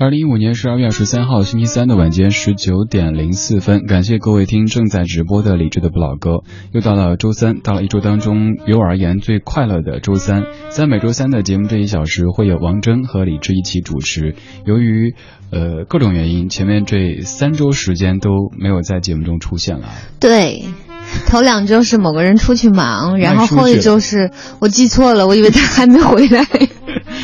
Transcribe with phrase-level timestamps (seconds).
[0.00, 6.38] 二零一五年十二月二十三号星期三的晚间十九点零四分，感谢各位听正在直播的李智的不老歌。
[6.72, 10.44] 又到了周三，到了一周当中于我而言最快乐的周三。
[10.70, 14.36] 在每周三的节目这一小时，会有王铮和李志一起主持。
[14.64, 15.14] 由于
[15.50, 19.84] 呃各种原因，前面这三周时间都没有在节目中出现了。
[20.18, 20.64] 对，
[21.26, 24.30] 头两周是某个人出去忙，然后后一周是
[24.60, 26.46] 我记错了，我以为他还没回来。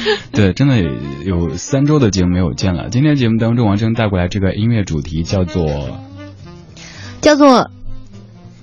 [0.33, 0.77] 对，真的
[1.25, 2.89] 有三周的节目没有见了。
[2.91, 6.01] 今天节目当中，王铮带过来这个音乐主题叫做
[7.21, 7.71] 叫做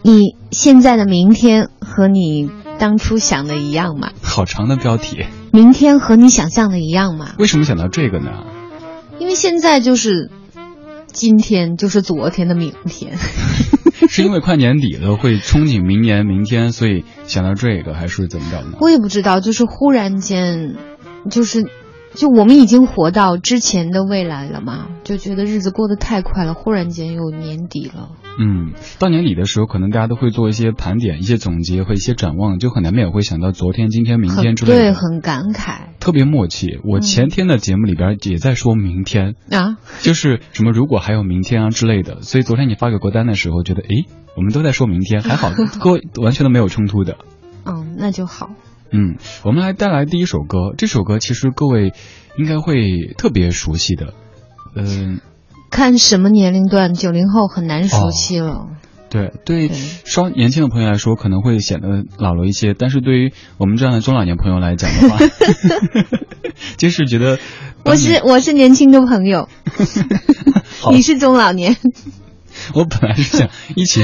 [0.01, 2.49] 你现在的明天和你
[2.79, 4.11] 当初想的一样吗？
[4.21, 5.25] 好长的标题。
[5.51, 7.33] 明天和你想象的一样吗？
[7.37, 8.31] 为什么想到这个呢？
[9.19, 10.31] 因为现在就是
[11.07, 13.17] 今天，就是昨天的明天。
[14.09, 18.77] 是因为快年底了，会憧憬明年、明天，所以想到这个，还是怎么着呢？
[18.81, 20.75] 我也不知道，就是忽然间。
[21.29, 21.63] 就是，
[22.13, 28.09] 就我们已经活到之前的未来了嘛，就觉得日子过得太快了，忽然间又年底了。
[28.39, 34.79] 嗯，到年底的时候，可能大家都会做一些盘点、一些总结和一些展望，就很难免会想到昨天、今天、明天之类的。
[34.79, 36.79] 对，很感慨，特别默契。
[36.83, 42.21] 我前天的节目里边也在说明天啊，就是什么如果还有明天啊之类的。
[42.21, 47.17] 所以昨天你发给郭丹的时候，觉得诶，我们都在说明天，还好 歌完全都没有冲突的。
[47.65, 48.49] 嗯，那就好。
[48.93, 50.73] 嗯，我们来带来第一首歌。
[50.77, 51.93] 这首歌其实各位
[52.37, 54.13] 应该会特别熟悉的。
[54.75, 55.19] 嗯，
[55.71, 58.67] 看什么年龄段，九零后很难熟悉了。
[59.09, 59.69] 对对，
[60.05, 65.17] 稍年轻的朋友来说可能会显得老了一些，但是对于我们这样的中老年朋友来讲的话，
[66.77, 67.39] 就是觉得
[67.85, 69.49] 我是我是年轻的朋友，
[70.91, 71.77] 你是中老年。
[72.75, 74.03] 我本来是想一起。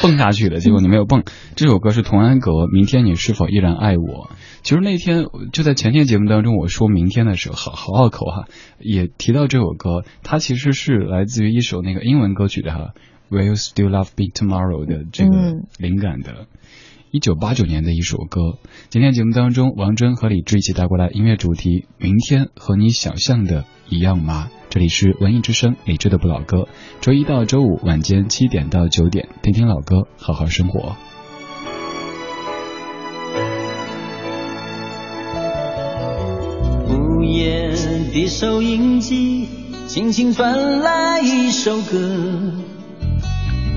[0.00, 1.24] 蹦下去的结果你没有蹦。
[1.56, 4.02] 这首歌是童安格，《明天你是否依然爱我》。
[4.62, 8.44] 其实那天就在前天节目当中，我说明天的时候，好好拗口哈，
[8.80, 10.04] 也提到这首歌。
[10.22, 12.92] 它其实是来自于一首那个英文歌曲的哈
[13.30, 16.46] ，Will you still love me tomorrow 的这个灵感的。
[17.10, 18.58] 一九八九年的一首歌。
[18.90, 24.50] 今天节目当中，王铮和李志一起带过来音乐主题：明天和你想象的一样吗？
[24.70, 26.68] 这里是文艺之声，李志的不老歌。
[27.00, 30.94] 周一到周五晚间七点到九点，听听老歌，好好生活。
[36.90, 37.70] 午夜
[38.12, 39.48] 的收音机
[39.86, 42.52] 轻轻传来一首歌，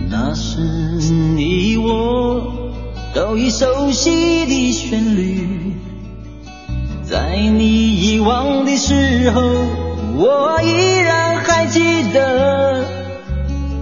[0.09, 2.59] 那是你我。
[3.13, 5.73] 都已熟悉的旋律，
[7.03, 9.41] 在你遗忘的时候，
[10.13, 12.85] 我依然还记得。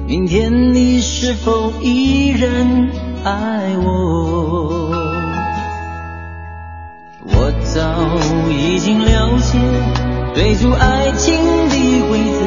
[0.07, 2.89] 明天你是否依然
[3.23, 4.89] 爱我？
[7.25, 7.79] 我早
[8.49, 9.59] 已经了解
[10.33, 11.35] 追逐爱情
[11.69, 11.75] 的
[12.07, 12.39] 规则，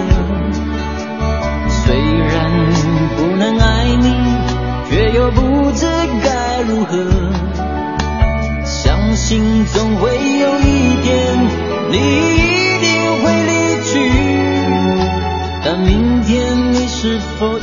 [1.69, 2.51] 虽然
[3.17, 4.13] 不能爱你，
[4.91, 5.87] 却又不知
[6.23, 6.63] 该。
[6.63, 6.97] 如何？
[8.65, 11.13] 相信总会有一天，
[11.91, 12.62] 你
[15.75, 17.59] 但明天你是否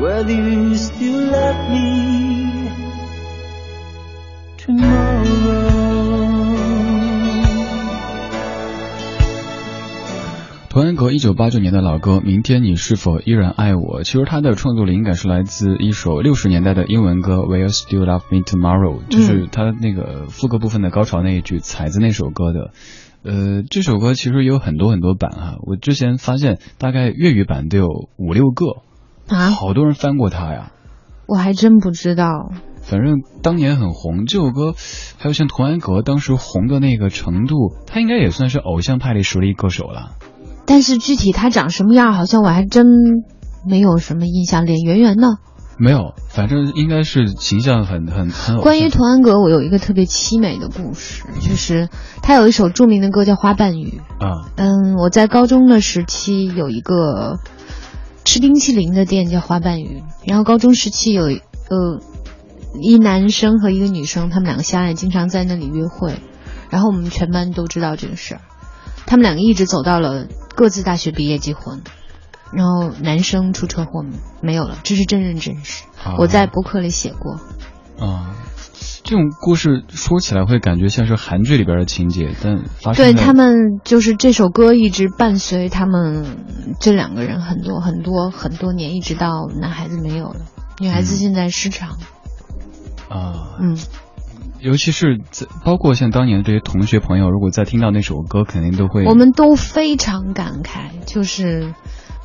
[0.00, 2.70] whether you still love me
[4.56, 5.20] tomorrow.
[10.70, 22.70] 童安格一九八九年的老歌《明天你是否依然爱我》，其实他的创作灵感是来自一首六十年代的英文歌《Will You Still Love Me Tomorrow》，就是他那个副歌部分的高潮那一句，采自那首歌的。
[23.22, 28.64] 呃，这首歌其实有很多很多版啊，我之前发现大概粤语版都有五六个，
[29.30, 30.72] 啊，好多人翻过他呀。
[31.26, 32.50] 我还真不知道。
[32.82, 34.74] 反正当年很红，这首歌
[35.18, 40.16] 还有像童安格当时红的那个程度，他应该也算是偶像派里实力歌手了。
[40.66, 42.86] 但是具体他长什么样，好像我还真
[43.68, 44.66] 没有什么印象。
[44.66, 45.38] 脸圆圆的。
[45.78, 48.58] 没有，反正应该是形象很很很。
[48.60, 51.88] 关于童安格，我有一个特别凄美的故事，就是
[52.22, 54.00] 他有一首著名的歌叫《花瓣雨》。
[54.24, 57.38] 啊，嗯，我在高中的时期有一个
[58.24, 62.00] 吃冰淇淋的店叫花瓣鱼，然后高中时期有呃
[62.80, 66.20] 一男生和一个女生，他们两个相爱，经常在那里约会，
[66.70, 68.40] 然后我们全班都知道这个事儿，
[69.06, 71.82] 他们两个一直走到了各自大学毕业结婚。
[72.52, 74.04] 然后男生出车祸
[74.40, 77.38] 没有了，这是真人真事，啊我在博客里写过。
[78.04, 78.34] 啊，
[79.02, 86.36] 这种故事说起来会感觉像是韩剧里边的情节，但发生对他们就是这首歌一直伴随他们
[86.80, 90.40] 这两个人很多很多很多年，一直到男孩子没有了，
[90.78, 91.98] 女孩子现在失常。
[93.08, 93.76] 啊，嗯，
[94.60, 101.74] 尤其是在包括像当年这些同学朋友，如果再听到那首歌，肯定都会我们都非常感慨，就是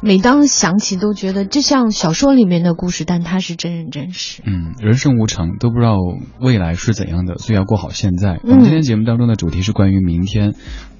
[0.01, 4.41] 每当想起都觉得就像小说里面的故事，但它是真人真事。
[4.45, 5.95] 嗯，人生无常，都不知道
[6.39, 8.39] 未来是怎样的，所以要过好现在。
[8.43, 10.53] 我嗯们今天节目当中的主题是关于明天。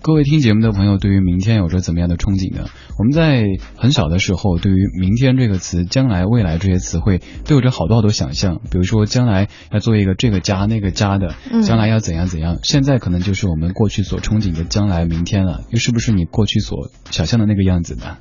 [0.06, 2.68] 各位听节目的朋友，对于明天有着怎么样的憧憬呢？
[3.00, 8.62] 我们在很小的时候，对于“明天”这个词、将来、未来这些词汇，都有着好多好多想象。
[8.69, 12.60] 比如说，将来要做一个这个家那个家的，嗯将来要怎样怎样。
[12.62, 18.18] 现在可能就是我们过去所憧憬的将来、明天了，又是不是你过去所想象的那个样子呢？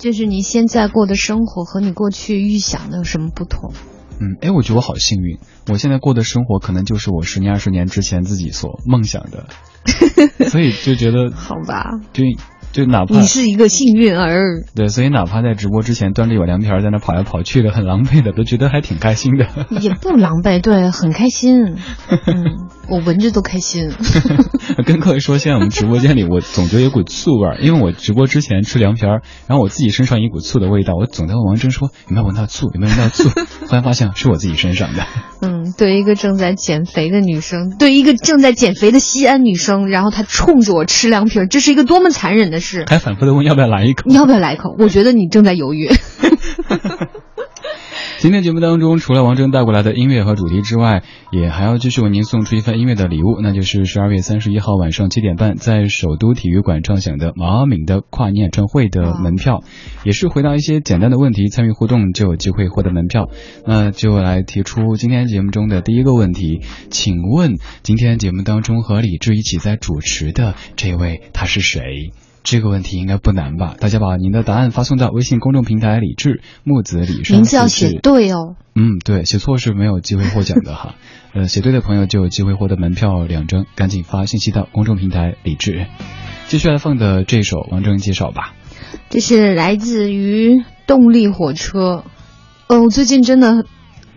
[0.00, 3.72] 就是你现在过的生活和你过去预想的有什么不同？
[4.20, 9.46] 嗯，哎，我觉得我好幸运，我现在过的生活可能就是我十年、二十年之前自己所梦想的，
[10.48, 12.24] 所以就觉得， 好吧，就
[12.70, 14.64] 就哪怕你是一个幸运儿。
[14.74, 19.46] 对，所以哪怕在直播之前端着一碗凉皮儿在那跑来跑去的，很狼狈的，都觉得还挺开心的。
[19.80, 21.76] 也不狼狈，对，很开心。
[22.26, 23.90] 嗯，我闻着都开心。
[24.86, 33.28] 跟各位说，现在我们直播间里，我总觉得有股醋味儿，因为我直播之前吃凉皮儿，然后我自己身上一股醋的味道，我总在问王真说有没有闻到醋，有没有闻到醋，
[33.68, 35.06] 后来发现是我自己身上的。
[35.40, 42.84] 嗯，对于一个正在减肥的女生，对于一个正在减肥的西安女生，然后她冲着我吃凉皮儿，这是一个多么残忍的事！
[42.88, 44.04] 还反复的问要不要来一口。
[44.06, 44.74] 你要不要来一口？
[44.78, 45.90] 我觉得你正在犹豫。
[48.18, 59.62] 今天节目当中，除了王铮带过来的音乐和主题之外，也还要继续为您送出一份音乐的礼物，那就是十二月三十一号晚上七点半在首都体育馆唱响的毛阿敏的跨年演唱会的门票，
[60.02, 63.28] 也是回答一些简单的问题，参与互动就有机会获得门票。
[63.64, 72.10] 那就来提出今天节目中的第一个问题，请问今天节目当中和李志一起在主持的这位他是谁？
[72.50, 73.74] 这个问题应该不难吧？
[73.78, 78.56] 大家把您的答案发送到微信公众平台“李志木子李山”，名字要写对哦。
[78.74, 80.94] 嗯，对，写错是没有机会获奖的哈。
[81.34, 85.88] 呃，写对的朋友就有机会获得门票两张，赶紧发信息到公众平台“李智”。
[86.48, 88.54] 接下来放的这首，王铮介绍吧。
[89.10, 92.04] 这是来自于动力火车。
[92.68, 93.66] 哦，我最近真的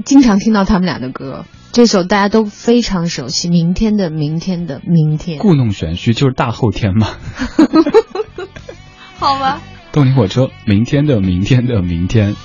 [0.06, 1.44] 经常听到他们俩的歌。
[1.74, 5.40] 这首大家都非常熟悉，《明天的明天的明天》。
[5.42, 7.10] 故弄玄虚，就是大后天嘛。
[9.22, 9.62] 好吧。
[9.92, 12.36] 动力火车，明天的明天的明天。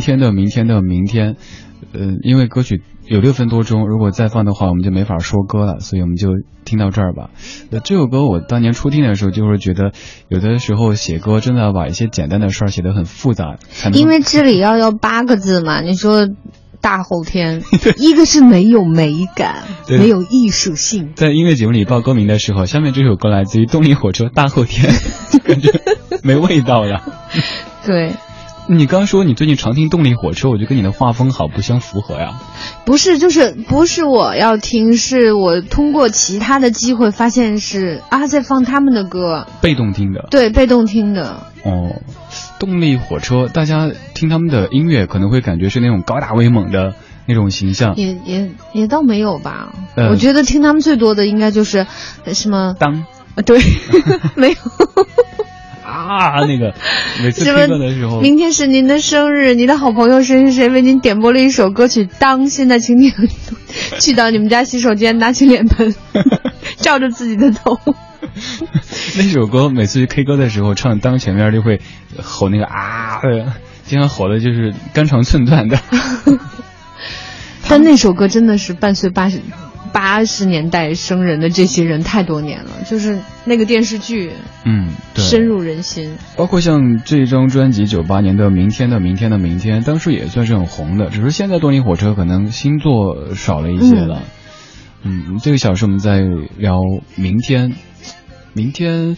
[0.00, 1.34] 天的明天的明天》，
[1.92, 6.30] 呃，因为歌曲有六分多钟，如果再放的话，我们就没法说歌了，所以我们就
[6.64, 7.30] 听到这儿吧。
[7.70, 9.92] 呃，这首歌我当年初听的时候，就是觉得
[10.28, 13.56] 有的时候写歌真的要把一些简单的事儿写得很复杂，
[13.92, 16.28] 因为这里要要八个字嘛，你说。
[16.82, 17.62] 大后天，
[18.00, 21.12] 一个是没有美感，没有艺术性。
[21.14, 24.90] 在音乐节目里报歌名的时候，下面这首歌来自于动力火车《大后天》，
[25.42, 25.78] 感觉
[26.22, 27.02] 没味道了。
[27.84, 28.14] 对，
[28.68, 32.40] 你刚说你最近常听动力火车，我就跟你的画风好不相符合呀。
[32.84, 40.28] 不是，就是不是我要听，是我通过其他的机会发现是啊，在放他们的歌，被动听的。
[40.30, 41.42] 对，被动听的。
[41.64, 42.00] 哦。
[42.60, 46.94] 动力火车，大家听他们的音乐可能会感觉是那种高大威猛的
[47.26, 49.72] 那种形象，也也也倒没有吧。
[49.96, 51.86] 我觉得听他们最多的应该就是
[52.34, 53.58] 什么当啊，对，
[54.36, 54.56] 没有
[55.90, 56.74] 啊，那个
[57.22, 63.12] 每次听歌的时候，明天是您的生日，您的好朋友谁谁谁为您点播了一首歌曲，当现在请你
[63.98, 65.94] 去到你们家洗手间，拿起脸盆，
[66.78, 67.78] 照着自己的头。
[69.16, 71.80] 那首歌每次去 K 歌的时候唱，当前面就会
[72.22, 73.20] 吼那个啊，
[73.84, 75.78] 经常吼的就是肝肠寸断的。
[77.68, 79.40] 但那首歌真的是伴随八十
[79.92, 84.32] 八十年代生人的这些人太多年了，就是那个电视剧，
[84.64, 86.16] 嗯，深入人心。
[86.36, 94.22] 包括像这张专辑九八年的《明天的明天的明天》，当时也算是很红的，只是现在动力火车可能新作少了一些了。
[95.02, 96.20] 嗯，这个小时我们在
[96.56, 96.80] 聊
[97.16, 97.74] 明天。
[98.52, 99.16] 明天，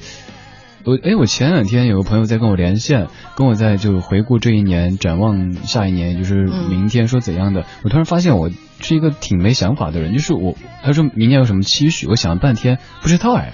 [0.85, 7.65] 我哎，我前两天有个朋友在跟我连线，跟我在就回顾这一年，展望下一年，就是明天说怎样的。
[7.85, 13.53] 我突然发现我是一个挺没想法的人，就是我他说明年有什么期许，我想了半天不知道哎。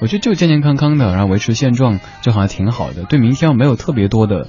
[0.00, 3.04] 我觉得就健健康康的，然后维持现状就好像挺好的。
[3.04, 4.48] 对明天没有特别多的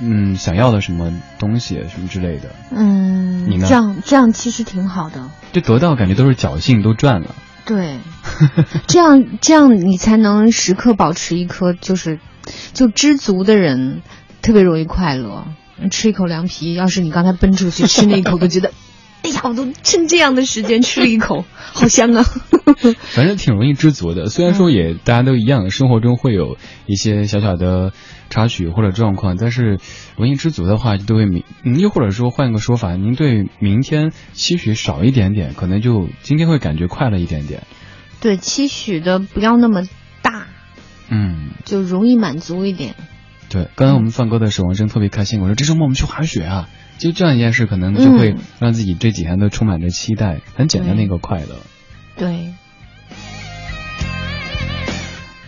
[0.00, 2.50] 嗯想要的什么东西什么之类的。
[2.72, 3.68] 嗯，你呢？
[3.68, 5.30] 这样这样其实挺好的。
[5.52, 7.34] 就得到感觉都是侥幸都赚了。
[7.64, 7.98] 对，
[8.88, 12.18] 这样这样你才能时刻保持一颗就是
[12.72, 14.02] 就知足的人，
[14.42, 15.46] 特别容易快乐。
[15.90, 18.72] 吃一口凉皮，要是你刚才奔出去吃那一口，都觉得。
[19.22, 22.24] 哎呀，我都趁这样的时间吃了一口， 好香啊！
[23.14, 27.92] 反正挺容易知足的，虽然说也大家都一样，生活中会有一些小小的
[28.30, 29.78] 插曲或者状况，但是
[30.16, 31.44] 容易知足的话，都会明，
[31.78, 37.62] 又或者说换个说法，您对明天期许少一点点，可能就今天会感觉快乐一点点。
[38.20, 39.82] 对，期许的不要那么
[40.22, 40.46] 大，
[41.10, 42.94] 嗯，就容易满足一点。
[43.48, 46.68] 对，刚才我们放歌的时候，王真特别开心，我说这周末我们去滑雪啊。
[47.02, 51.56] 就这样一件事，可能就会让自己这几天都充满着期待，很简单的一个快乐。
[52.16, 52.54] 对。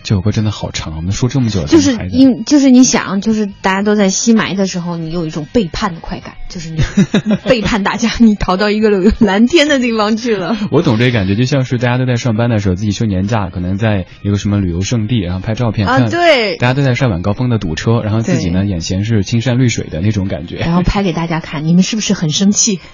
[0.05, 6.79] 这首歌真的好长，我们说这么久，就是因就是你想，就是大家都在吸霾的时候，你有一种背叛的快感，就是你
[7.49, 10.55] 背叛大家，你逃到一个蓝天的地方去了。
[10.69, 22.79] 我懂这感觉，就像是大家都在上班的时候，自己休年假，可能在一个什么旅游胜地，然后拍照片啊，对，大家都在上晚高峰的堵车，然后自己呢眼前是青山绿水的那种感觉，然后拍给大家看，你们是不是很生气？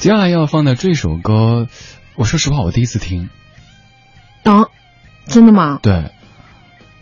[0.00, 1.66] 接下来要放的这首歌，
[2.14, 3.30] 我说实话，我第一次听。
[4.42, 4.66] 啊。
[5.28, 5.78] 真的吗？
[5.82, 6.10] 对，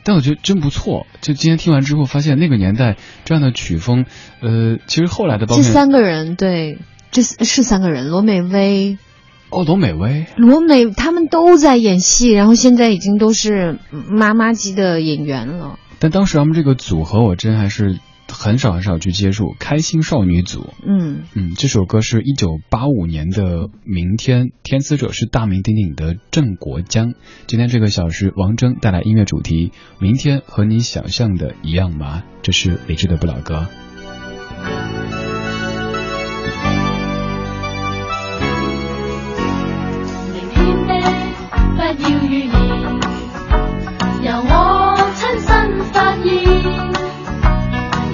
[0.05, 1.07] 但我觉得真不错。
[1.21, 4.05] 就今天听完之后，发现那个年代这样的曲风，
[4.41, 5.57] 呃，其实后来的包。
[5.57, 6.79] 这三个人，对，
[7.11, 8.99] 这是三个人，罗美薇。
[9.51, 10.27] 哦，罗美薇。
[10.37, 15.79] 罗美他们都在演戏，然后现在已经都是妈妈级的演员了。
[15.99, 17.99] 但当时他们这个组合，我真还是。
[18.29, 27.15] 很少很少去接触开心少女组，嗯嗯，这首歌是一九八五年的《明天》，天词者是大名鼎鼎的郑国江。
[27.47, 29.69] 今天这个小时，王铮带来音乐主题
[29.99, 32.25] 《明天》，和你想象的一样吗？
[32.43, 33.67] 这是李志的不老歌。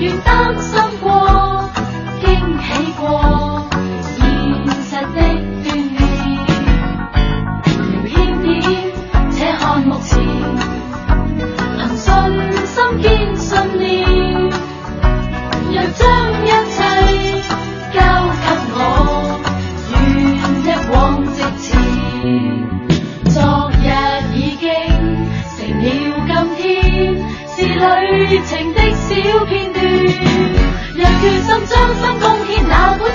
[0.03, 1.71] 愿担心过，
[2.21, 2.27] 惊
[2.59, 2.67] 喜
[3.01, 3.71] 过，
[4.03, 4.11] 现
[4.83, 5.23] 实的
[5.63, 5.65] 锻
[5.97, 6.03] 炼，
[8.09, 8.11] 欠
[8.43, 8.51] 点
[9.31, 10.11] 且看目前，
[11.79, 12.05] 凭信
[12.67, 13.07] 心坚
[13.37, 13.87] 信念，
[15.71, 16.03] 若将
[16.43, 16.77] 一切
[17.95, 17.97] 交
[18.43, 18.45] 给
[18.75, 18.79] 我，
[19.93, 19.95] 愿
[20.65, 20.93] 一往
[21.33, 21.63] 直前。
[23.31, 23.85] 昨日
[24.35, 24.67] 已经
[25.57, 25.87] 成了
[26.27, 26.61] 今天，
[27.55, 29.09] 是旅程的小
[29.45, 29.62] 片。
[30.95, 33.15] 若决心将心贡献那管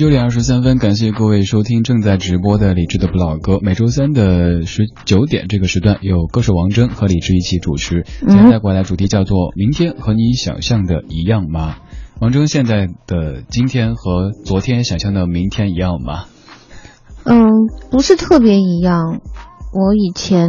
[0.00, 3.58] 九点二十三分，感谢各位收听正在直播的李智的不老歌。
[3.60, 8.06] 每周三的十九点这个时段，有歌手王铮和李志一起主持。
[8.26, 11.74] 今天带过来主题叫做“明天和你想象的一样吗？”
[12.18, 16.24] 王铮现在的今天和昨天想象的明天一样吗？
[17.24, 17.50] 嗯，
[17.90, 19.20] 不是特别一样。
[19.74, 20.48] 我以前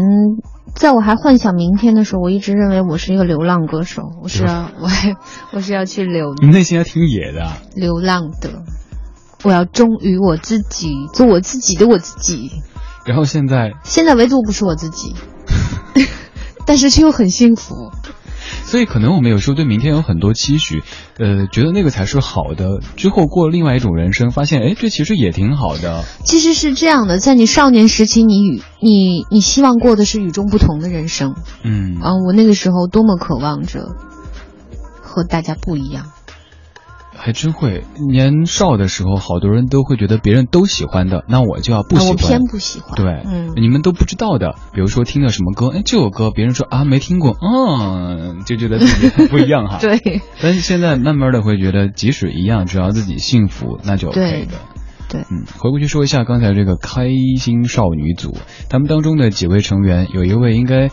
[0.73, 5.13] 在我还幻想明天的时候，我一直认为我是一个流浪歌手，我是要我还
[5.51, 8.63] 我是要去流，你内心还挺野的，流浪的。
[9.43, 12.51] 我要忠于我自己，做我自己的我自己。
[13.05, 15.15] 然后现在，现在唯独不是我自己，
[16.65, 17.91] 但是却又很幸福。
[18.63, 20.83] 所以可能我们有时候对明天有很多期许，
[21.17, 22.79] 呃，觉得那个才是好的。
[22.95, 26.03] 之后过另外一种人生，发现哎，这其实也挺好的。
[26.23, 31.35] 其实是这样的，在你少年时期，你与你你希望过的是与众不同的人生。
[31.63, 33.95] 嗯啊，我那个时候多么渴望着
[35.01, 36.11] 和大家不一样。
[37.23, 42.07] 还真会，年少的时候，好多人都会觉得别人都喜欢的，那我就要不喜欢。
[42.09, 42.95] 我偏不喜欢。
[42.95, 49.77] 对，嗯，你们都不知道的，比如说听了什么歌，哎，这首歌别人说啊没听过，嗯，就觉得自己不一样哈。
[49.81, 49.99] 对。
[50.41, 54.57] 但是现在慢慢的会觉得，即使一样，只要自己幸福，那就 OK 的。
[55.07, 55.21] 对。
[55.21, 57.07] 嗯，回过去说一下刚才这个开
[57.37, 58.35] 心少女组，
[58.67, 60.87] 他们当中的几位成员，有一位应该，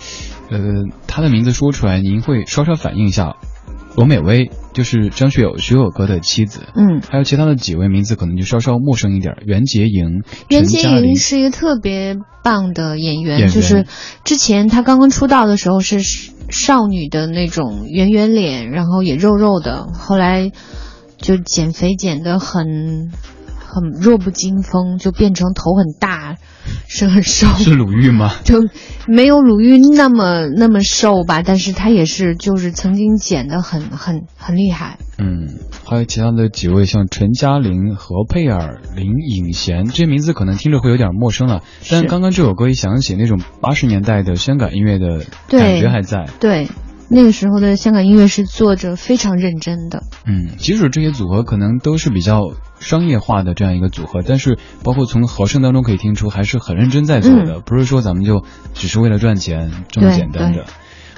[0.51, 0.59] 呃，
[1.07, 3.37] 他的名字说出来，您会稍稍反应一下。
[3.97, 9.35] 罗美薇就是张学友、学友哥的妻子，嗯，还有其他的几位名字可能就稍稍陌生一点。
[9.45, 13.87] 袁洁莹，袁洁莹是一个特别棒的演员，就是
[14.23, 15.99] 之前她刚刚出道的时候是
[16.49, 20.53] 少女的那种圆圆脸，然后也肉肉的，后来
[21.17, 23.11] 就减肥减得很。
[23.71, 26.37] 很弱不禁风，就变成头很大，
[26.87, 27.47] 身很瘦。
[27.59, 28.33] 是鲁豫吗？
[28.45, 28.57] 就
[29.07, 34.99] 没有鲁豫那么那么瘦吧，但是他也是，就是曾经减的很很很厉害。
[35.19, 35.49] 嗯，
[35.85, 41.63] 还有其他的几位，像陈嘉玲、何佩尔、林颖贤，这些名字可能听着会有点陌生了。
[41.91, 46.27] 但刚刚这首歌一响起，那种八十年代的香港音乐的感觉还在。
[46.41, 46.69] 对。
[47.11, 50.03] 那个时候的香港音乐是做着非常认真的。
[50.27, 52.43] 嗯，即使这些组合可能都是比较
[52.81, 60.64] 商业化的这样一个组合，但是包括从和声当中可以听出，还是很认真在做的，不是说咱们就只是为了赚钱这么简单的。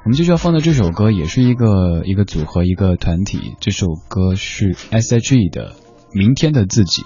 [0.05, 5.73] 我们就需要放的这首歌，也是一个一个组合一个团体，这首歌是 S.H.E 的
[6.12, 7.03] 《明天的自己》，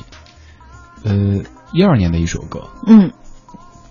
[1.05, 2.69] 呃，一二年的一首歌。
[2.87, 3.11] 嗯，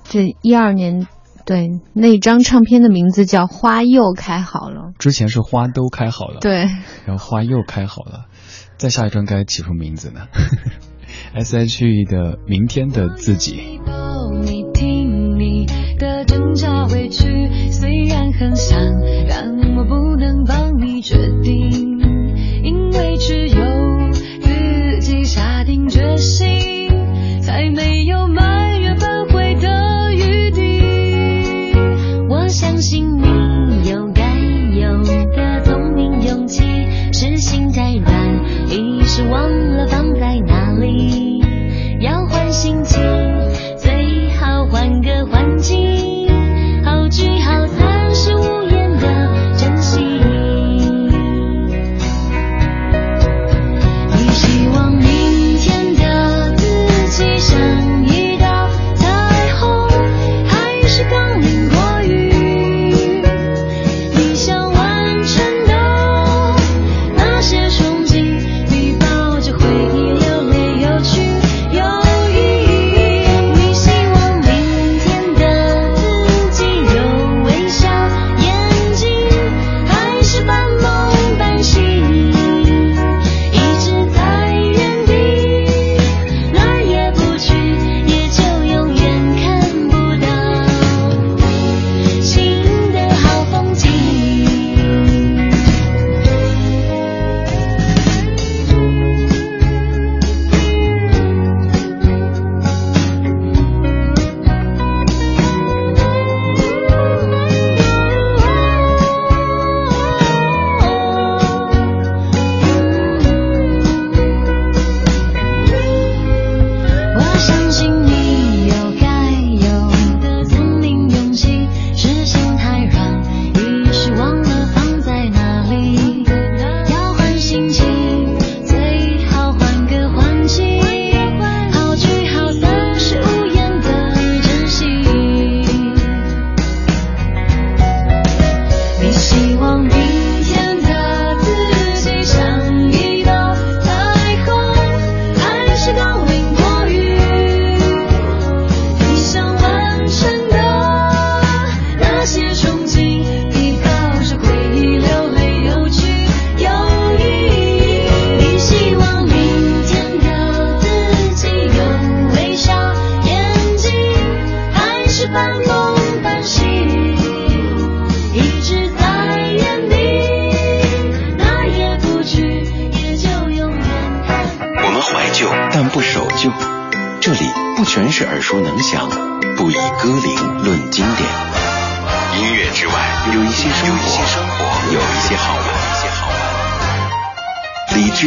[0.03, 1.07] 这一二年。
[1.45, 6.69] 对，那张唱片的名字叫《花又开好了》，之前是花都开好了，对，
[7.05, 8.27] 然后花又开好了，
[8.77, 10.27] 再下一张该起什么名字呢？
[11.33, 13.79] S.H.E 的《明天的自己》。
[14.43, 15.65] 你听你
[15.97, 18.77] 的挣扎委屈，虽然很想
[19.27, 21.99] 让我不能帮你决定，
[22.63, 26.89] 因为只有自己下定决心，
[27.41, 29.83] 才没有埋怨反悔的。
[32.49, 33.23] 相信你
[39.13, 39.72] 一时忘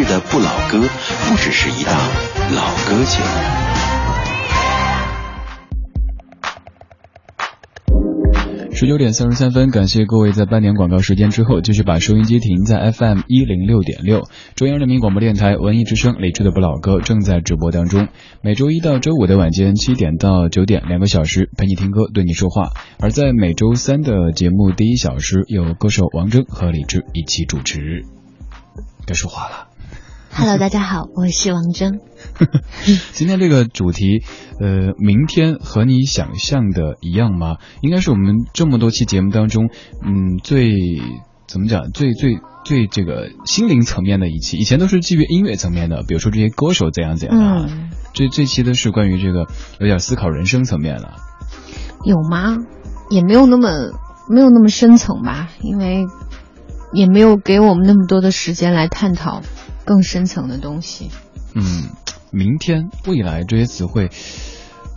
[0.04, 0.80] 的不老歌，
[1.28, 1.94] 不只是一档
[2.54, 3.26] 老歌节目。
[8.72, 18.08] 十九点三十三分，感谢各位在半点广告时间之后，继续把收音机停在 FM 一零六点六，中央人民广播电台文艺之声，李智的不老歌正在直播当中。
[18.42, 22.68] 每周一到周五的晚间七点到九点，两个小时陪你听歌，对你说话。
[23.00, 28.02] 而在每周三的节目第一小时，有歌手王铮和李志一起主持。
[29.06, 29.75] 该说话了。
[30.38, 31.98] Hello， 大家好，我是王铮。
[33.12, 34.22] 今天这个主题，
[34.60, 37.56] 呃，明天和你想象的一样吗？
[37.80, 39.70] 应该是我们这么多期节目当中，
[40.04, 40.74] 嗯，最
[41.46, 44.58] 怎么讲，最最最这个心灵层面的一期。
[44.58, 47.66] 以前都是基于音乐层面的，比如说这些歌手怎样怎样。
[47.66, 49.46] 嗯，这这期的是关于这个
[49.80, 51.14] 有点思考人生层面了。
[52.04, 52.58] 有吗？
[53.08, 53.70] 也没有那么
[54.28, 56.04] 没有那么深层吧，因为
[56.92, 59.40] 也没有给我们那么多的时间来探讨
[59.86, 61.08] 更深层的东西。
[61.54, 61.88] 嗯，
[62.30, 64.10] 明天、未来这些词汇，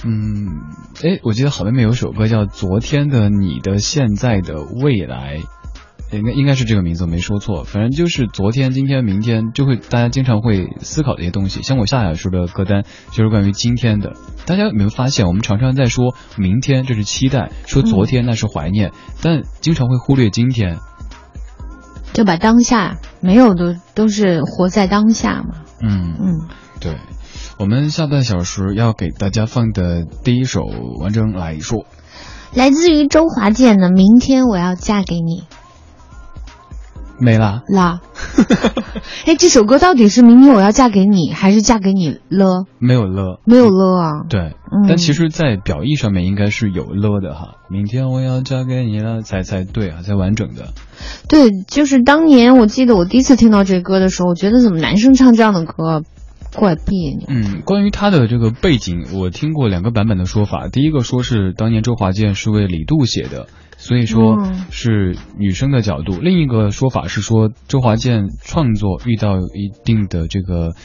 [0.03, 0.63] 嗯，
[1.01, 5.37] 哎，我记得好妹妹有首歌叫《昨天的你的现在的未来》，
[6.17, 7.63] 应该应该是这个名字，我没说错。
[7.63, 11.61] 反正就是昨天、今天、明天，就会大家经常会思考的一些东西。
[11.61, 14.17] 像我下小时的歌单就是关于今天的。
[14.45, 20.79] 大家有没有发现，我们常常在说明天这是期待，说昨天那是怀念，但经常会忽略今天。
[22.13, 25.55] 就把当下没有的都是活在当下嘛。
[25.81, 26.15] 嗯。
[26.19, 26.47] 嗯，
[26.79, 26.97] 对，
[27.57, 30.61] 我们下半小时要给大家放的第一首，
[30.99, 31.85] 完整来说，
[32.53, 35.43] 来自于周华健的《明天我要嫁给你
[37.19, 37.63] 没了》。
[37.75, 38.01] 啦。
[39.25, 42.65] 哎，这首歌到底是明天我要嫁给你，还是嫁给你了？
[42.79, 43.41] 没有了。
[43.45, 44.11] 没有了啊。
[44.29, 47.57] 对，嗯但其实，在表意上面应该是有了的哈。
[47.69, 50.73] 明天我要嫁给你了，才才对啊，才完整的。
[51.27, 56.03] 对，就是当年我记得我第一次听到这歌的时候，我觉得怎么男生唱这样的歌
[56.55, 57.25] 怪别扭。
[57.27, 60.67] 嗯，关于他的这个背景，我听过两个版本的说法。
[60.67, 63.47] 第一个说是当年周华健是为李杜写的，
[63.79, 70.75] 所以说嗯是女生的角度；另一个说法是说周华健创作遇到一定的这个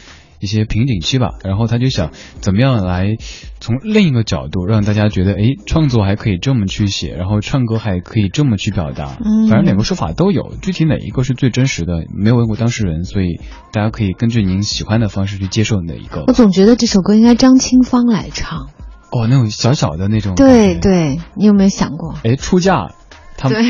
[0.41, 3.17] 一些瓶颈期吧，然后他就想怎么样来
[3.61, 9.19] 从另一个角度让大家觉得，哎，创作还可以这么去写，然后唱歌还可以这么去表达。
[9.25, 13.41] 嗯反正两个说法都有，具体哪一个是最真实的，没有问过当事人，所以
[13.73, 16.33] 大家可以根据您喜欢的方式去接受哪一个我。
[16.33, 18.69] 总觉得这首歌应该张清芳来唱。
[19.15, 20.35] 哦，那种小小的那种。
[20.35, 20.75] 对。
[20.81, 22.15] 对，你有没有想过？
[22.25, 22.93] 哎，出嫁，
[23.37, 23.63] 他们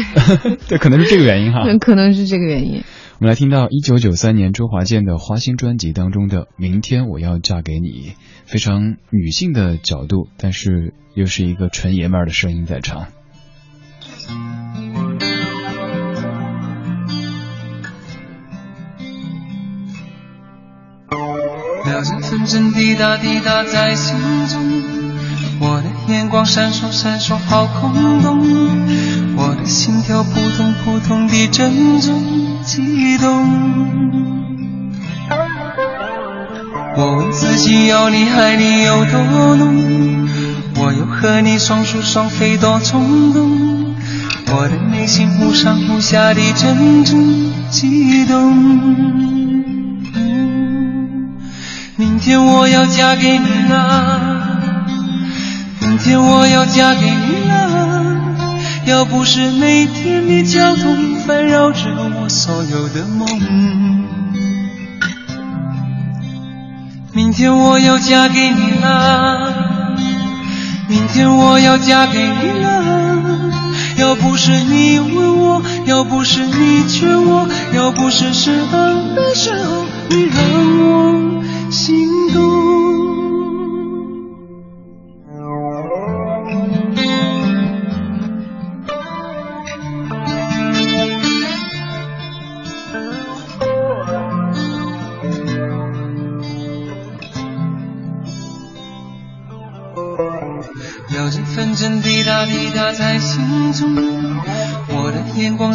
[0.42, 1.64] 对， 对，可能是这个原因哈。
[1.64, 2.82] 很 可能是这个原因。
[3.20, 7.88] 我们来听到一九九三年周华健的《花心》专辑当中的《明天我要嫁给你》，
[8.46, 13.06] 非常女性的角度，但是又是一个纯爷们儿的声音在唱。
[21.86, 24.16] 秒针分针滴答滴答在心
[24.48, 24.93] 中，
[25.66, 28.38] 我的眼光闪烁闪烁好空洞，
[29.34, 32.14] 我的心跳扑通扑通地阵阵
[32.62, 33.48] 悸动。
[36.98, 40.28] 我问自己要你爱你有多浓，
[40.76, 43.96] 我又和你双宿双飞多冲动，
[44.48, 48.54] 我的内心忽上忽下地阵阵悸动。
[51.96, 54.33] 明天我要嫁给你了，
[55.94, 58.10] 明天我要嫁给你了。
[58.84, 61.82] 要不是每天的交通烦扰着
[62.20, 63.28] 我所有的梦，
[67.12, 69.54] 明天我要嫁给你了，
[70.88, 72.82] 明天我要嫁给你了。
[73.96, 80.34] 要不是你问我，要不是你劝我，要不是适当的时候你让
[80.80, 82.73] 我心动。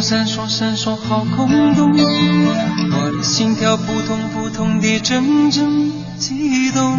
[0.00, 6.98] 闪烁闪烁好空洞，我的心跳扑通扑通地阵阵悸动。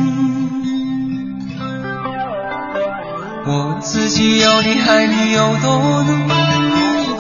[3.48, 6.30] 我自己要你爱你有多浓，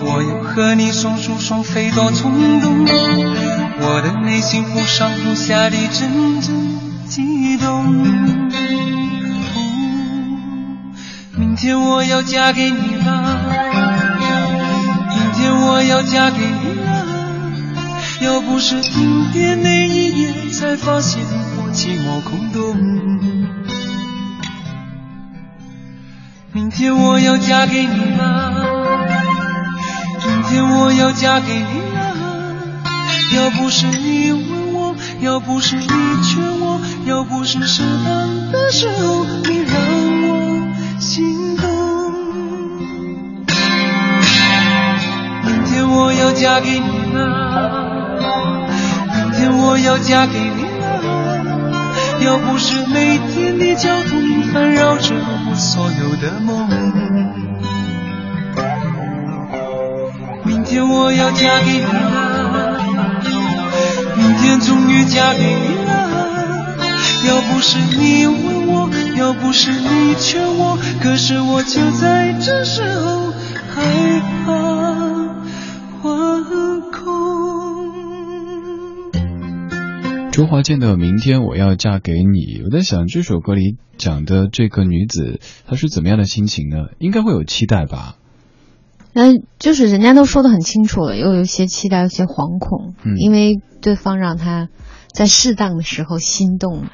[0.04, 2.86] 我要和你双宿双飞多冲动，
[3.80, 7.86] 我的内心忽上忽下地阵阵激动。
[11.38, 13.41] 明天我要嫁给你了，
[15.62, 17.06] 我要嫁给你了。
[18.22, 21.24] 要不是今天那一夜，才发现
[21.58, 22.78] 我寂寞空洞。
[26.52, 28.54] 明天我要嫁给你了，
[30.28, 32.00] 明天我要嫁给你了。
[33.36, 39.26] 要不是你问我，要不是你劝我，要不是适当的时候
[46.64, 48.18] 给你了，
[49.16, 50.72] 明天我要嫁给你了。
[52.24, 56.70] 要不是每天的交通烦扰着我所有的梦，
[60.46, 62.80] 明天我要嫁给你了，
[64.16, 65.90] 明天终于嫁给你了。
[67.28, 73.32] 要不是你问我，要不是你劝我，可是我就在这时候
[73.74, 73.82] 害
[74.46, 74.52] 怕
[80.32, 86.88] 周华健的《明天我要嫁给你》，我在想这首歌里讲的这个女子，她是怎么样的心情呢？
[87.00, 88.16] 应该会有期待吧？
[89.12, 94.70] 那就是人家都说的很清楚了，又有一些期待，有些惶恐，嗯因为对方让他
[95.12, 96.90] 在适当的时候心动嘛。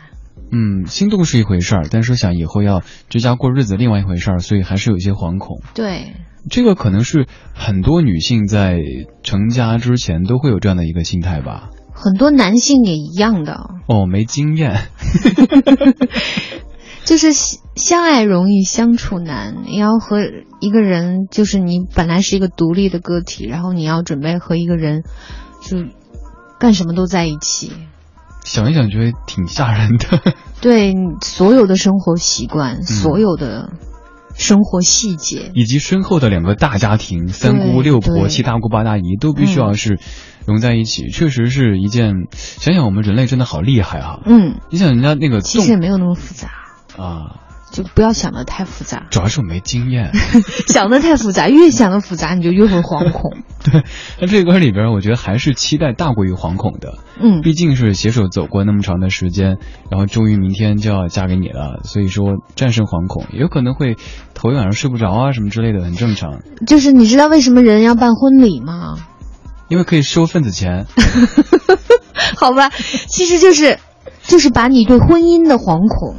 [0.51, 5.61] 嗯，心动是一回事儿，但是想以后要居家过日子另外一回事儿，所以还是有一些惶恐。
[5.75, 6.13] 对，
[6.49, 8.79] 这个可能是很多女性在
[9.21, 11.69] 成家之前都会有这样的一个心态吧。
[11.99, 14.87] 很多男性也一样的，哦，没经验，
[17.03, 19.55] 就是相相爱容易相处难。
[19.65, 20.19] 你要和
[20.59, 25.01] 一个人，就是你本来是一个独立的个体，然后你要准备和一个人，
[25.63, 25.77] 就
[26.59, 27.71] 干什么都在一起。
[28.43, 30.21] 想一想觉得挺吓人的。
[30.61, 33.71] 对所有的生活习惯，嗯所有的
[34.37, 39.99] 生活细节，以及身后的两个大家庭，三姑六婆、七大姑八大姨都必须要是
[40.45, 42.27] 融在一起，确实是一件。
[42.31, 44.19] 想想我们人类真的好厉害啊！
[44.25, 46.49] 嗯，你想人家那个动其实也没有那么复杂，
[46.97, 49.07] 啊，就不要想的太复杂。
[49.09, 50.11] 主要是我没经验。
[50.67, 53.37] 想的太复杂，越想的复杂，你就越会惶恐。
[53.63, 53.83] 对，
[54.19, 56.99] 那这个歌里边，我觉得还是期待大过于惶恐的。
[57.19, 59.57] 嗯，毕竟是携手走过那么长的时间，
[59.91, 63.97] 然后终于明天就要嫁给你了，所以说战胜惶恐，也有可能会
[64.33, 66.41] 头一晚上睡不着啊什么之类的，很正常。
[66.65, 68.95] 就是你知道为什么人要办婚礼吗？
[69.67, 70.85] 因为可以收份子钱。
[72.37, 72.69] 好吧，
[73.07, 73.79] 其实就是，
[74.23, 76.15] 就是把你对婚姻的惶恐。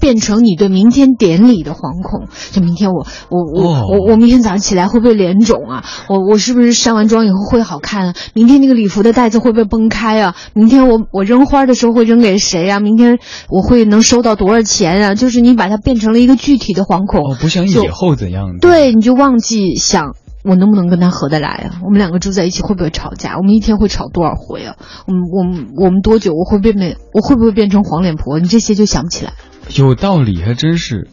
[0.00, 5.84] 变成你对明天典礼的惶恐，就明天我我我、哦我我明天早上起来会不会脸肿啊？
[6.08, 8.14] 我我是不是上完妆以后会好看啊？
[8.34, 10.36] 明天那个礼服的带子会不会崩开啊？
[10.54, 12.80] 明天我我扔花的时候会扔给谁啊？
[12.80, 15.14] 明天我会能收到多少钱啊？
[15.14, 18.58] 就是你把它变成了一个具体的惶恐，哦，不像以后怎样？
[18.60, 21.80] 对，你就忘记想我能不能跟他合得来啊？
[21.84, 23.36] 我们两个住在一起会不会吵架？
[23.36, 24.76] 我们一天会吵多少回啊？
[25.06, 26.32] 我们我们我们多久？
[26.32, 28.38] 我会变变我会不会变成黄脸婆？
[28.38, 29.32] 你这些就想不起来。
[29.74, 31.08] 有道理，还真是。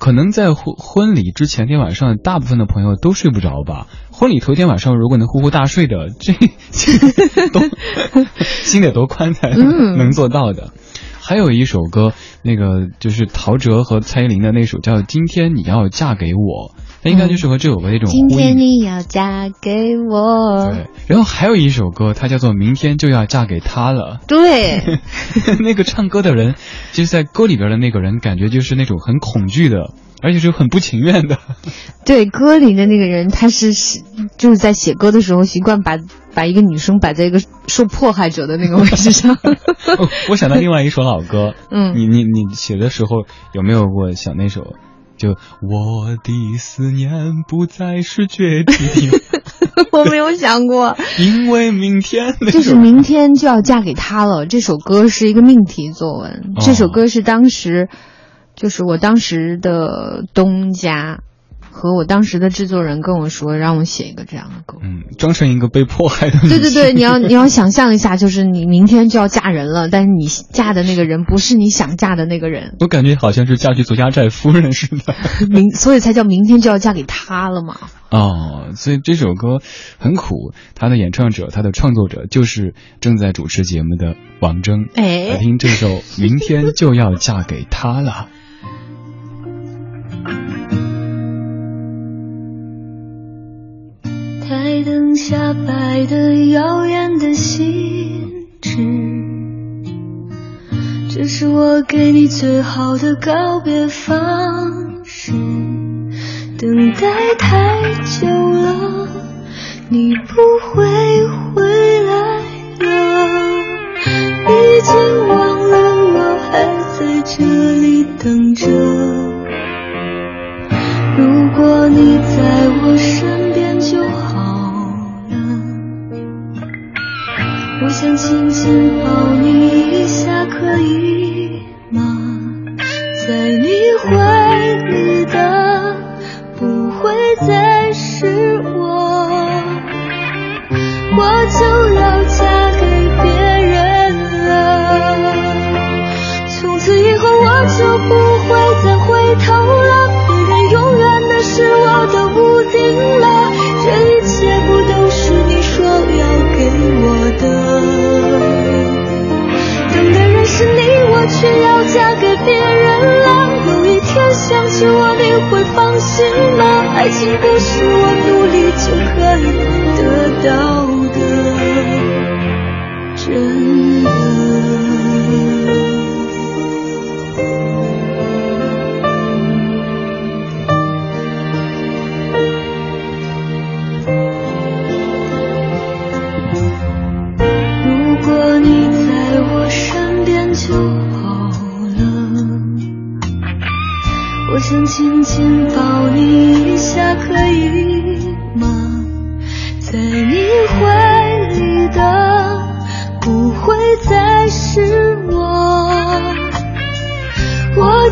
[0.00, 3.86] 可能在婚婚礼之前天晚上，大部分的朋友都睡不着吧。
[4.10, 6.32] 婚礼头天晚上，如果能呼呼大睡的， 这
[6.72, 7.60] 这都
[8.40, 10.72] 心得多宽才嗯能做到的。
[11.20, 16.74] 还有一首歌，那个就是陶喆和蔡依林的那首叫《今天你要嫁给我》，
[17.06, 18.38] 那应该就是和这首歌的一种今呼应。
[18.38, 20.70] 天你要嫁给我。
[20.72, 24.18] 对，然后还有一首歌，它叫做《明天就要嫁给他了》。
[24.26, 24.98] 对，
[25.62, 26.56] 那个唱歌的人，
[26.90, 31.38] 其实，在歌里边的那个人，感觉就是那种很恐惧的，而且是很不情愿的。
[32.04, 34.00] 对，歌里的那个人，他是是
[34.36, 35.98] 就是在写歌的时候习惯把
[36.34, 39.38] 把一个女生摆在一个受迫害者的那个位置上。
[39.98, 43.22] 哦我想到另外一首老歌，嗯你你你写的时候
[43.52, 44.74] 有没有过想那首？
[45.16, 45.30] 就
[45.62, 49.10] 我的思念不再是决定，
[49.92, 54.46] 我没有想过， 因为明天就是明天就要嫁给他了。
[54.46, 57.88] 这首歌是一个命题作文，哦这首歌是当时，
[58.54, 61.20] 就是我当时的东家
[61.76, 64.78] 和我当时的制作人跟我说，让我写一个这样的歌。
[64.82, 75.14] 嗯，装成一个被迫害的对对对，你要 你要想象一下，就是你明天就要嫁人了，但是你嫁的那个人不是你想嫁的那个人，我感觉好像是嫁去左家寨夫人似的。
[75.50, 77.76] 明所以才叫明天就要嫁给他了嘛。
[78.10, 79.60] 哦，所以这首歌
[79.98, 84.86] 很苦，它的演唱者、它的创作者就是正在主持节目的王铮。
[84.94, 85.88] 来哎，听这首
[86.22, 88.28] 《明天就要嫁给他了》。
[95.28, 98.78] 下摆的耀眼的信纸，
[101.10, 105.32] 这是我给你最好的告别方式。
[106.56, 109.08] 等待太久了，
[109.88, 110.34] 你不
[110.70, 110.86] 会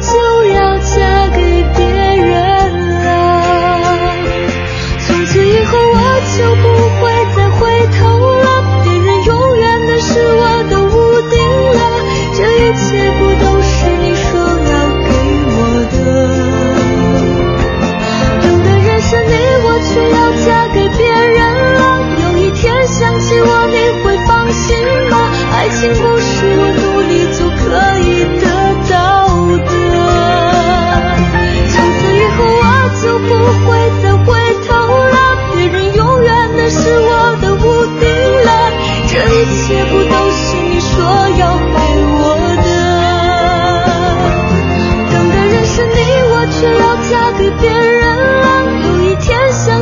[0.04, 0.73] 就让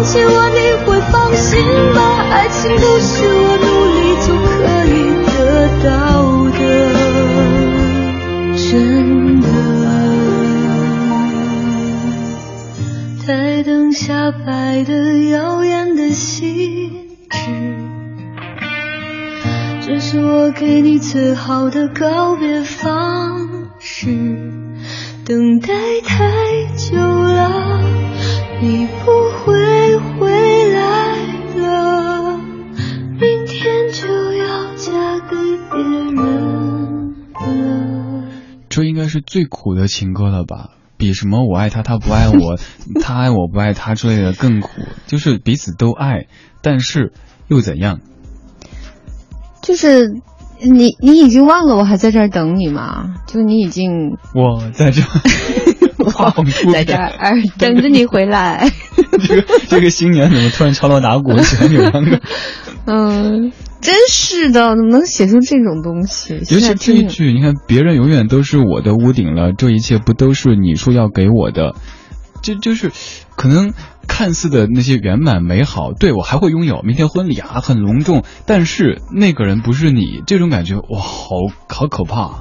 [0.02, 1.60] 天想起我，你会放心
[1.94, 2.00] 吗？
[2.30, 4.50] 爱情不是我努力就可
[4.86, 4.92] 以
[5.28, 5.32] 得
[5.84, 5.88] 到
[6.50, 6.60] 的，
[8.56, 9.46] 真的。
[13.24, 14.92] 台灯下摆的
[15.30, 16.90] 耀眼的锡
[17.30, 17.38] 纸，
[19.86, 22.51] 这是我给你最好的告别
[38.72, 40.70] 这应该是最苦的情歌了吧？
[40.96, 42.58] 比什么我爱他，他不爱我，
[43.02, 44.70] 他爱我不爱他之类的更苦，
[45.06, 46.26] 就是彼此都爱，
[46.62, 47.12] 但是
[47.48, 48.00] 又怎样？
[49.60, 50.08] 就是
[50.60, 53.14] 你你已经忘了我还在这儿等你吗？
[53.26, 55.02] 就你已经我在这，
[56.10, 56.94] 画风突在这。
[56.94, 58.70] 儿等着你回来。
[59.26, 61.70] 这个这个新年怎么突然敲锣打鼓喜欢？
[61.70, 62.20] 你们两个，
[62.86, 63.52] 嗯，
[63.82, 66.34] 真是的，怎么能写出这种东西？
[66.48, 71.74] 尤其这一句，你看，别人永远都是我的屋顶了，这一切不都是你说要给我的？
[72.42, 72.90] 这就是
[73.36, 73.72] 可能
[74.08, 81.36] 看似的那些圆满美好，对我还会拥有，明天婚礼啊很隆重，但是那个人不是你，这种感觉哇，好
[81.68, 82.40] 好可怕。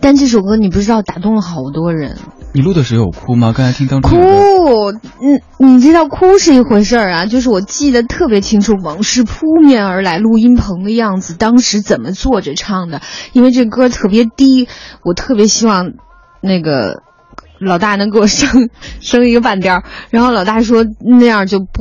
[0.00, 2.16] 但这首歌你不知道打动了好多人，
[2.52, 3.52] 你录的时候有哭吗？
[3.56, 13.02] 刚才听当中哭，嗯，你知道哭是一回事儿啊，就是我记得特别清楚，往事扑面而来，录音棚的样子，当时怎么坐着唱的，
[13.32, 14.68] 因为这歌特别低，
[15.04, 15.92] 我特别希望
[16.40, 17.02] 那个。
[17.58, 21.74] 老大能给我升升一个半调儿，然后老大说那样就不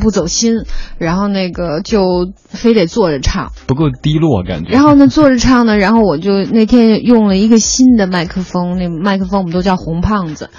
[0.00, 0.54] 不走心，
[0.98, 4.70] 然后那个就非得坐着唱，不够低落感觉。
[4.70, 10.50] 然后呢，坐着唱呢，然后我就那天用了一个新的麦克风，那麦克风我们都叫红胖子，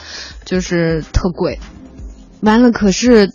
[0.46, 1.60] 就是特贵。
[2.42, 3.32] 完了，可是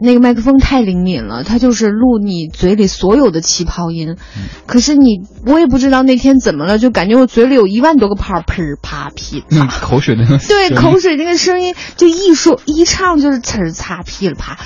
[0.00, 4.16] 那个麦克风太灵敏了，它就是录你嘴里所有的气泡音。
[4.66, 9.78] 可是你，我也不知道那天怎么了，就感觉我嘴里有一万多个泡，噼儿啪噼那啪。
[9.84, 14.58] 口水的那个 对，声音口水那个声音，就一说一唱就是呲儿擦噼里啪，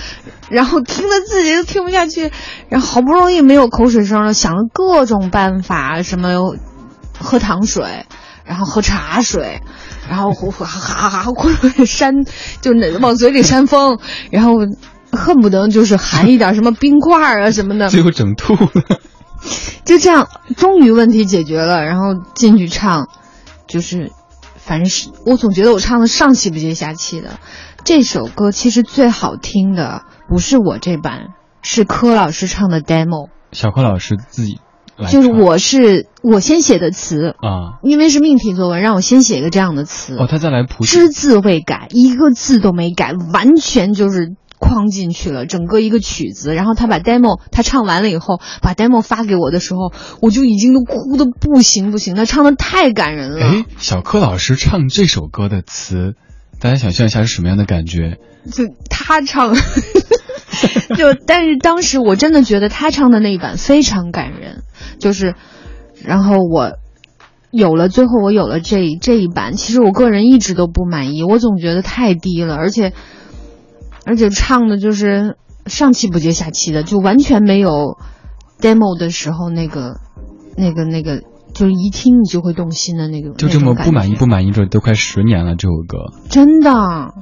[0.51, 2.30] 然后听得自己都听不下去，
[2.68, 6.30] 然后好不容易没有口水声了，想了各种办法，什么
[7.18, 8.05] 喝糖水，
[8.45, 9.62] 然后喝茶水，
[10.09, 12.24] 然后呼哈哈哈呼扇，
[12.61, 13.99] 就那往嘴里扇风，
[14.30, 14.57] 然后
[15.17, 18.71] 恨不得就是含一点什么冰块儿啊什么的，最后整吐了。
[19.85, 23.09] 就这样，终于问题解决了，然后进去唱，
[23.67, 24.11] 就是，
[24.57, 27.39] 反正是我总觉得我唱的上气不接下气的。
[27.85, 31.31] 这首歌其实最好听的不是我这版，
[31.63, 34.61] 是柯老师唱的 demo，小柯老师自己
[34.97, 40.93] 来就是我是我先写的词，啊，因为是命题作文，让我先写一个这样的词，哦，他再来谱写。
[40.93, 46.55] 只字未改，一个字都没改，完全就是框进去了，整个一个曲子。
[46.55, 56.15] 然后他把 demo 他唱完了以后，把 demo 发给我的时候，我就已经都哭的不行不行，他唱的太感人了哎，，小柯老师唱这首歌的词，
[56.61, 58.19] 大家想象一下是什么样的感觉？
[58.51, 59.55] 就他唱。
[60.97, 64.63] 就，但是当时我真的觉得他唱的那一版非常感人，
[65.01, 65.35] 就是，
[66.05, 66.73] 然后我
[67.51, 72.93] 有了，最后我有了这这一版，其实我个人一直都不满意，我总觉得太低了，而且
[74.05, 75.37] 而且唱的就是
[75.67, 77.99] 上气不接下气的，就完全没有
[78.61, 79.97] demo 的时候那个
[80.57, 81.23] 那个那个，
[81.55, 86.71] 就是一听你就会动心的那个，就这么不满意不满意，这都快十年了，这首歌，真的，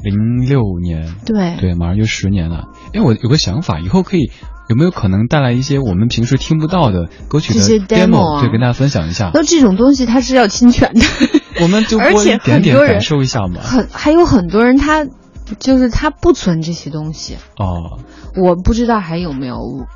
[0.02, 2.68] 零六年，对对，马上就十年了。
[2.94, 4.30] 哎，我有个想法，以后可以
[4.68, 11.00] 有没有可能带来一些我们平时听不到的歌曲的这些 demo 啊对，跟大家分享一下，那这种东西它是要侵权的。
[11.62, 13.60] 我们就 而且播一点点感受一下嘛。
[13.60, 15.06] 很还有很多人他
[15.58, 17.98] 就是他不存这些东西，哦，
[18.36, 19.86] 我不知道还有没有，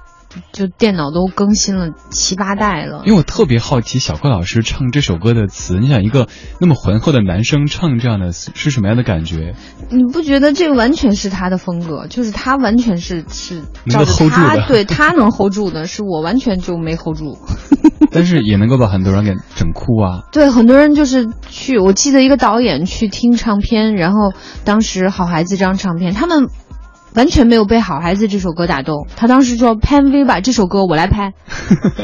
[0.52, 3.12] 就电脑都更新了七八代了因。
[3.12, 6.28] 为我特别好奇小柯老师唱这首歌的词，你想一个
[6.60, 9.54] 那么浑厚的男生唱这样的是什么样的感觉？
[9.90, 12.06] 你不觉得这个完全是他的风格？
[12.08, 17.38] 就是他完全是是能够照着 hold 住他的对他能 hold 住的，是我完全就没 hold 住。
[18.10, 20.22] 但是也能够把很多人给整哭啊。
[20.30, 24.32] 对，很多人就是去，我记得一个导演去听唱片，然后
[24.64, 26.48] 当时《好孩子》这张唱片，他们
[27.14, 31.32] 完全没有被《好孩子》这首歌打动，他当时说拍 MV 吧，这首歌我来拍。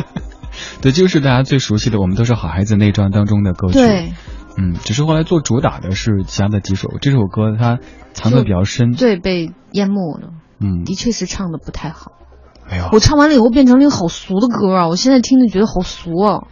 [0.83, 3.75] 对，就是大家最熟悉的《我们都是好孩子》那张当中的歌曲。
[3.75, 4.13] 对，
[4.57, 7.79] 嗯，只是后来做主打的是其他的几首，这首歌它
[8.13, 8.93] 藏的比较深。
[8.93, 10.31] 对，被淹没了，
[10.61, 12.13] 嗯，的确是唱的不太好。
[12.69, 14.89] 哎呦，我唱完了以后变成了一个好俗的歌啊！
[14.89, 16.45] 我现在听着觉得好俗啊，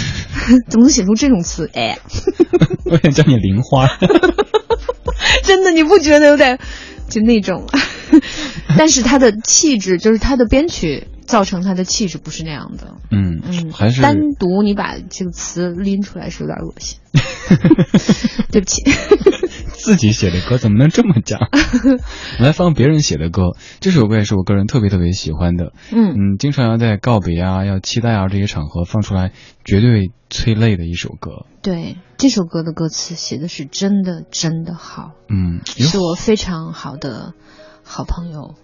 [0.68, 1.68] 怎么能写出这种词？
[1.74, 1.98] 哎，
[2.90, 3.88] 我想叫你玲花。
[5.44, 6.58] 真的你不觉得有点
[7.08, 7.64] 就那种？
[8.76, 12.94] 但是他的气质，就是他的编曲造成他的气质不是那样的。
[13.10, 16.98] 嗯，嗯，还是单独你把这个词拎出来是有点恶心。
[18.52, 18.82] 对不起，
[19.72, 21.40] 自己写的歌怎么能这么讲？
[22.38, 25.72] 我 来放别人写的歌，这首歌也是我个人特别特别喜欢的。
[25.90, 29.32] 嗯，嗯，经常要在告别啊、要期待啊这些场合放出来，
[29.64, 31.46] 绝对催泪的一首歌。
[31.62, 37.34] 对，这首歌的歌词写的是真的真的好，嗯，是我非常好的
[37.92, 38.54] 好朋友，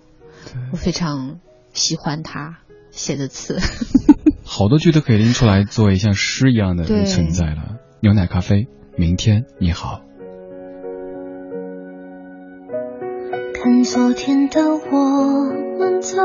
[0.70, 1.40] 我非常
[1.72, 2.58] 喜欢他
[2.92, 3.58] 写的词。
[4.46, 7.78] 好多句都可以拎出来作为像诗一样的对存在了。
[8.00, 10.00] 牛奶咖啡，明天你好。
[13.52, 15.50] 看昨天的我
[15.80, 16.18] 们走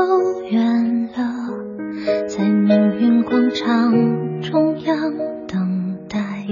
[0.48, 4.96] 远了，在命运广场中央
[5.48, 6.46] 等待。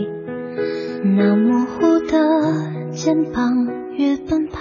[1.05, 4.61] 那模糊的肩膀越奔跑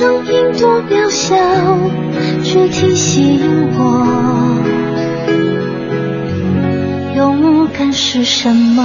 [0.00, 1.36] 声音多渺小，
[2.42, 4.56] 却提醒我，
[7.14, 8.82] 勇敢是什么。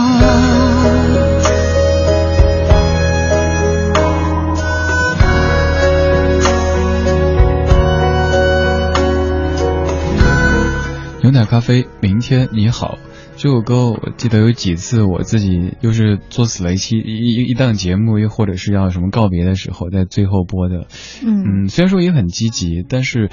[11.22, 12.97] 牛奶咖啡，明天你好。
[13.38, 20.88] 这首歌我记得有几次我自己又是作死了一期一一一档节目，又或者是要什么告别的时候，在最后播的。
[21.21, 23.29] 嗯，嗯，虽然说也很积极，但是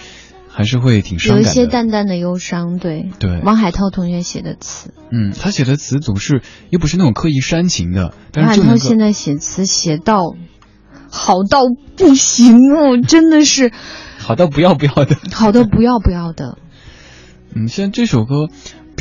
[0.48, 1.48] 还是会挺伤感的。
[1.48, 3.10] 有一些淡淡的忧伤，对。
[3.20, 10.34] 对王海涛同学写的词，嗯，他写的词总是又不是那种刻意煽情的，但是就能够涛现在写词写到
[11.10, 11.62] 好到
[11.96, 13.70] 不行哦， 真的是
[14.18, 15.16] 好到不要不要的。
[15.32, 16.58] 好到不要不要的。
[17.54, 18.48] 嗯，现在这首歌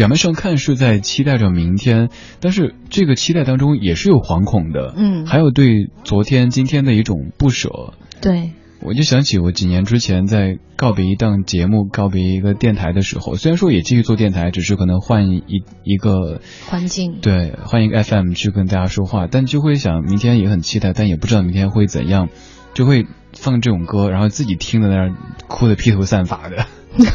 [0.02, 7.94] 表面上看是在期待着明天，但是这个期待当中也是有惶恐的，嗯还有对昨天、今天的一种不舍。
[8.20, 15.44] 对，我就想起我几年之前在告别一档节目、告别一个电台的时候，虽然说也继续做电台，只是可能换一
[15.84, 17.20] 一个环境。
[17.22, 22.30] 对换一个 FM 去跟大家说话，但就会想明天也很期待，但也不知道明天会怎样，
[22.74, 25.14] 就会放这种歌，然后自己听的那儿
[25.48, 26.66] 哭的披头散发的。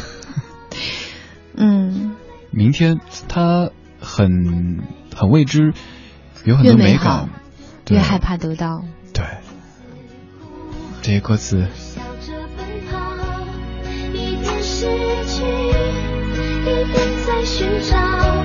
[1.59, 2.15] 嗯，
[2.57, 2.99] 明天
[3.29, 4.81] 它很
[5.15, 5.73] 很未知，
[6.43, 7.29] 有很多美美好
[7.91, 8.83] 越害怕得到。
[9.13, 9.23] 对
[11.03, 11.67] 这些歌词。
[14.11, 14.87] 一边失
[15.27, 15.45] 去，
[16.65, 18.43] 一边在寻找。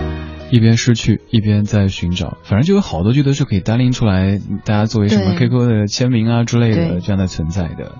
[0.50, 7.92] 一边失去，一边在寻找，反正就有好多句都是可以单拎出来，大家作为什么 QQ 的签名啊之类的这样的存在的。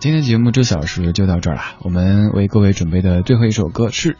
[0.00, 4.16] 今天节目这小时就到这儿了，我们为各位准备的最后一首歌是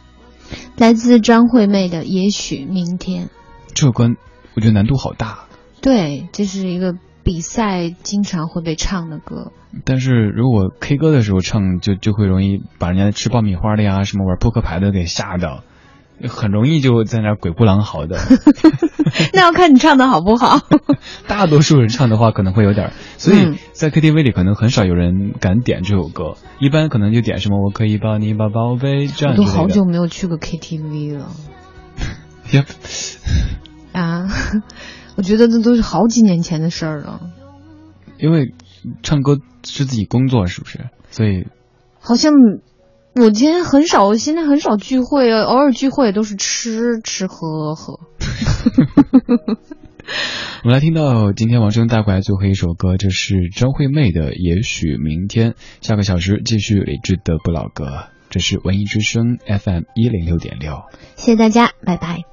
[0.77, 3.25] 来自张惠妹的《也许明天》。
[3.73, 4.09] 这首歌，
[4.55, 5.45] 我觉得难度好大，
[5.81, 9.51] 对，这是一个比赛经常会被唱的歌。
[9.85, 15.63] 但是如果 K 歌的时候唱，就就会容易把人家吃爆米花的呀，什么玩扑克牌的给吓到，
[16.27, 18.17] 很容易就在那鬼哭狼嚎的。
[19.33, 20.59] 那要看你唱的好不好。
[21.27, 29.35] 大多数人唱的话可能会有点，所以嗯在 KTV 里可能很少有人敢点这首歌，一般可能就点什么“我可以抱你抱宝贝”这样。
[29.35, 31.31] 我都好久没有去过 KTV 了
[32.51, 32.65] 呀，
[33.93, 34.27] 啊！
[35.17, 37.19] 我觉得这都是好几年前的事儿了，
[38.17, 38.53] 因为
[39.03, 40.89] 唱歌是自己工作，是不是？
[41.09, 41.47] 所以
[41.99, 42.31] 好像
[43.13, 47.99] 我今天很少，我现在很少聚会，偶尔聚会都是吃吃喝喝。
[50.63, 55.51] 我们来听到今天王声带过来最后一首歌，这是张惠妹的《也许明天》。
[55.81, 60.83] 下个小时继续理智的不老歌，这是文艺之声 FM 一零六点六。
[61.15, 62.30] 谢谢大家，拜拜。